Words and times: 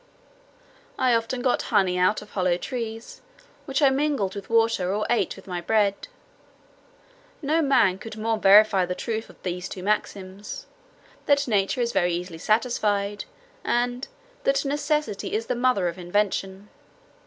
I 0.97 1.13
often 1.13 1.43
got 1.43 1.61
honey 1.69 1.95
out 1.95 2.23
of 2.23 2.31
hollow 2.31 2.57
trees, 2.57 3.21
which 3.65 3.83
I 3.83 3.91
mingled 3.91 4.33
with 4.33 4.49
water, 4.49 4.91
or 4.91 5.05
ate 5.11 5.35
with 5.35 5.45
my 5.45 5.61
bread. 5.61 6.07
No 7.43 7.61
man 7.61 7.99
could 7.99 8.17
more 8.17 8.39
verify 8.39 8.83
the 8.83 8.95
truth 8.95 9.29
of 9.29 9.39
these 9.43 9.69
two 9.69 9.83
maxims, 9.83 10.65
"That 11.27 11.47
nature 11.47 11.81
is 11.81 11.91
very 11.91 12.13
easily 12.13 12.39
satisfied;" 12.39 13.25
and, 13.63 14.07
"That 14.43 14.65
necessity 14.65 15.33
is 15.33 15.45
the 15.45 15.55
mother 15.55 15.87
of 15.87 15.99
invention." 15.99 16.69